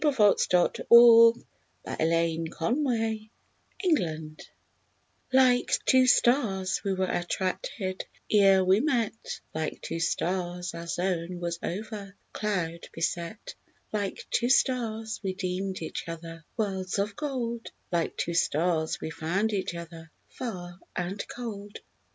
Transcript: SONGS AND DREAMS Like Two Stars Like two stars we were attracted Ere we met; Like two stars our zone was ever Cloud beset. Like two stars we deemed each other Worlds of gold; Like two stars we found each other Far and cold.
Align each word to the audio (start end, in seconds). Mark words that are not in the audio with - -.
SONGS 0.03 0.47
AND 0.51 0.83
DREAMS 0.89 1.45
Like 1.85 2.09
Two 2.09 2.37
Stars 2.49 3.19
Like 5.31 5.77
two 5.85 6.07
stars 6.07 6.83
we 6.83 6.95
were 6.95 7.05
attracted 7.05 8.05
Ere 8.31 8.65
we 8.65 8.79
met; 8.79 9.41
Like 9.53 9.79
two 9.83 9.99
stars 9.99 10.73
our 10.73 10.87
zone 10.87 11.39
was 11.39 11.59
ever 11.61 12.15
Cloud 12.33 12.89
beset. 12.93 13.53
Like 13.93 14.25
two 14.31 14.49
stars 14.49 15.19
we 15.21 15.35
deemed 15.35 15.83
each 15.83 16.09
other 16.09 16.45
Worlds 16.57 16.97
of 16.97 17.15
gold; 17.15 17.69
Like 17.91 18.17
two 18.17 18.33
stars 18.33 18.99
we 18.99 19.11
found 19.11 19.53
each 19.53 19.75
other 19.75 20.09
Far 20.29 20.79
and 20.95 21.23
cold. 21.27 21.77